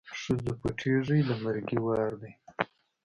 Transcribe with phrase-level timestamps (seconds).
[0.19, 2.31] ښځو پټېږی د مرګي وار دی